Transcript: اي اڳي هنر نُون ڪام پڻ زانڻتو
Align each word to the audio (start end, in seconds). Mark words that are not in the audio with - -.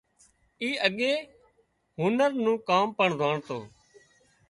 اي 0.61 0.69
اڳي 0.87 1.11
هنر 1.99 2.29
نُون 2.43 2.55
ڪام 2.69 2.87
پڻ 2.97 3.09
زانڻتو 3.19 3.59